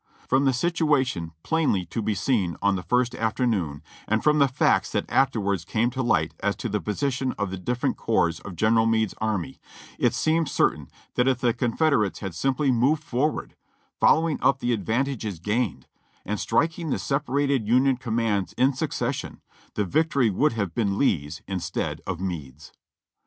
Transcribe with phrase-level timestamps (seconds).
[0.27, 4.91] "From the situation plainly to be seen on the first afternoon, and from the facts
[4.93, 8.87] that afterwards came to light as to the position of the different corps of General
[8.87, 9.59] Meade's army,
[9.99, 13.55] it seems certain that if the Confederates had simply moved forward,
[13.99, 15.85] following up the advantages gained,
[16.25, 19.39] and striking the separated Union com mands in succession,
[19.75, 22.71] the victory would have been Lee's instead of Meade's.